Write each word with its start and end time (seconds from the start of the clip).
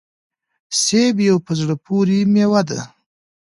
سيب 0.83 1.15
يوه 1.27 1.39
په 1.45 1.53
زړه 1.59 1.75
پوري 1.85 2.19
ميوه 2.33 2.61
ده 2.69 2.79